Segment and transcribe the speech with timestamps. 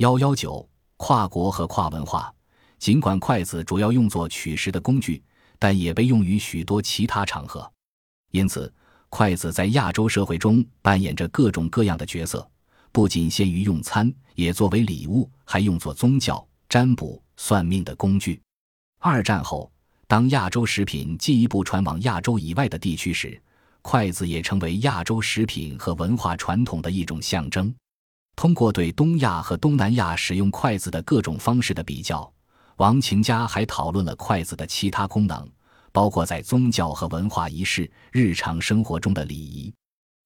[0.00, 2.34] 幺幺九，跨国和跨文化。
[2.78, 5.22] 尽管筷子主要用作取食的工具，
[5.58, 7.70] 但也被用于许多其他场合。
[8.30, 8.72] 因此，
[9.10, 12.50] 筷子在亚洲社会中扮演着各种各样的角色，
[12.90, 18.40] 不仅限于用餐，也作为礼物，还用作宗教、占卜、算命的工具。
[19.00, 19.70] 二战后，
[20.06, 23.38] 当亚洲食品进一步传往亚洲以外的地区时，
[23.82, 27.70] 筷子也成为亚洲食品和文化传统的一种象征。
[28.40, 32.32] 通过对东亚和东南亚使用筷子的各种方式的比较，
[32.76, 35.46] 王晴家还讨论了筷子的其他功能，
[35.92, 39.70] 包括在宗教和文化仪式、日常生活中的礼仪。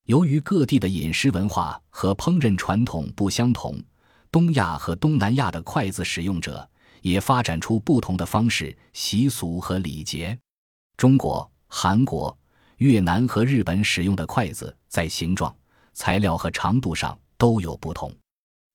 [0.05, 3.83] 由于各地的饮食文化和烹饪传统不相同，
[4.31, 6.71] 东亚和东南亚的筷子使用者
[7.03, 10.39] 也发展出不同的方式、习俗和礼节。
[10.97, 12.39] 中国、韩国、
[12.77, 15.53] 越南和日本使用的筷子在形状、
[15.95, 17.19] 材料和长度上。
[17.37, 18.15] 都有不同，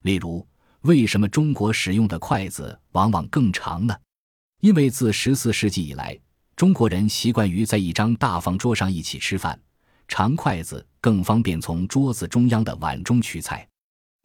[0.03, 0.45] 例如，
[0.81, 3.95] 为什么中国使用的筷子往往更长呢？
[4.61, 6.17] 因为自十四世纪以来，
[6.55, 9.59] 中国人习惯于在一张大方桌上一起吃饭，
[10.07, 13.67] 长筷子更方便从桌子中央的碗中取菜。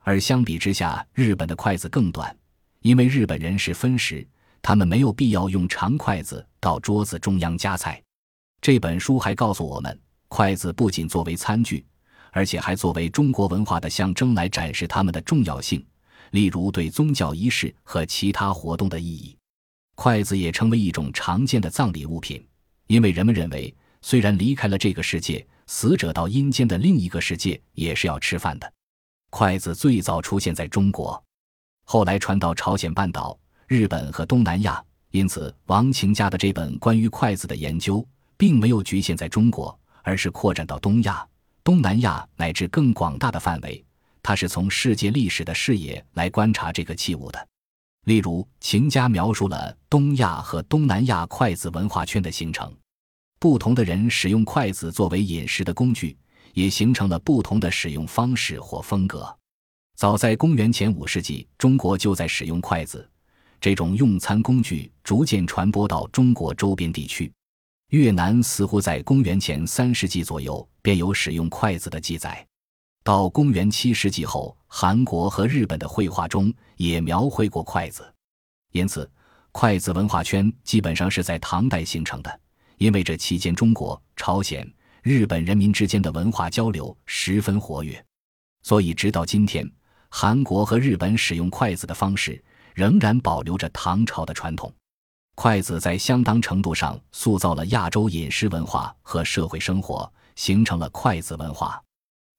[0.01, 2.37] 而相比之下，日本的筷子更短，
[2.81, 4.27] 因为日本人是分食，
[4.61, 8.03] 他们没有必要用长筷子到桌子中央夹菜。
[8.61, 11.87] 这本书还告诉我们，筷子不仅作为餐具。
[12.35, 15.85] 而且还作为中国文化的象征来展示它们的重要性，
[16.33, 19.37] 例如对宗教仪式和其他活动的意义。
[19.95, 22.45] 筷子也成为一种常见的葬礼物品，
[22.89, 28.71] 因为人们认为，虽然离开了这个世界，死者到阴间的另一个世界也是要吃饭的。
[29.31, 31.23] 筷子最早出现在中国，
[31.85, 38.05] 后来传到朝鲜半岛、日本和东南亚，因此王晴家的这本关于筷子的研究，
[38.37, 41.25] 并没有局限在中国，而是扩展到东亚。
[41.65, 43.83] 东南亚乃至更广大的范围，
[44.23, 47.49] 他是从世界历史的视野来观察这个器物的。
[48.05, 52.71] 例如，秦家描述了东亚和东南亚筷子文化圈的形成。
[53.41, 56.15] 不同的人使用筷子作为饮食的工具，
[56.53, 59.35] 也形成了不同的使用方式或风格。
[59.97, 63.09] 早在公元前五世纪，中国就在使用筷子，
[63.59, 67.33] 这种用餐工具逐渐传播到中国周边地区。
[67.95, 72.45] 越南似乎在公元前三世纪左右便有使用筷子的记载，
[73.05, 78.13] 到公元七世纪后，韩国和日本的绘画中也描绘过筷子。
[78.73, 79.09] 因此，
[79.53, 82.41] 筷子文化圈基本上是在唐代形成的。
[82.79, 84.69] 因为这期间，中国、朝鲜、
[85.01, 88.05] 日本人民之间的文化交流十分活跃，
[88.65, 89.71] 所以直到今天，
[90.09, 92.43] 韩国和日本使用筷子的方式
[92.75, 94.75] 仍然保留着唐朝的传统。
[95.35, 101.83] 筷子在相当程度上塑造了亚洲饮食文化和社会生活，形成了筷子文化。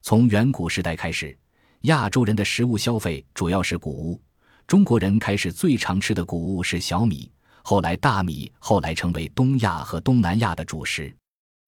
[0.01, 1.37] 从远古时代开始，
[1.81, 4.21] 亚洲人的食物消费主要是谷物。
[4.65, 7.29] 中国人开始最常吃的谷物是小米，
[7.63, 11.13] 后来大米，后来成为东亚和东南亚的主食。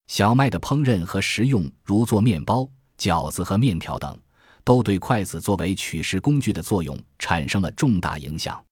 [0.08, 2.68] 小麦的烹饪和食用，如做面包、
[2.98, 4.18] 饺子和面条等，
[4.64, 8.64] 都对筷子作为取食工具的作用产生了重大影响。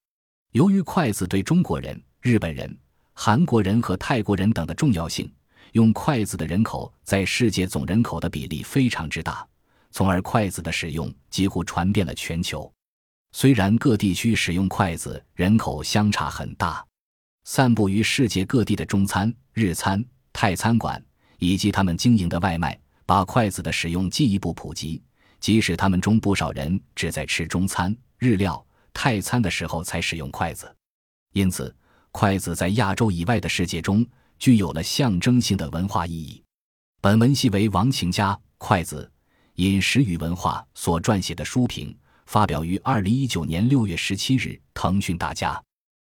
[0.52, 2.76] 由于筷子对中国人，日本人、
[3.12, 5.32] 韩国人和泰国人等的重要性，
[5.74, 9.46] 用筷子的人口在世界总人口的比例非常之大，
[9.92, 12.68] 从而筷子的使用几乎传遍了全球。
[13.30, 16.84] 虽然各地区使用筷子人口相差很大，
[17.44, 21.00] 散布于世界各地的中餐、日餐、泰餐馆
[21.38, 25.00] 以及他们经营的外卖，把筷子的使用进一步普及。
[25.38, 30.74] 即使他们中不少人只在吃中餐、日料、泰餐的时候才使用筷子，
[31.32, 31.72] 因此。
[32.18, 34.02] 筷子在亚洲以外的世界中
[34.38, 36.42] 具有了象征性的文化意义。
[37.02, 39.12] 本文系为王晴家《筷子
[39.56, 41.94] 饮食与文化》所撰写的书评，
[42.24, 45.62] 发表于二零一九年六月十七日，腾讯大家。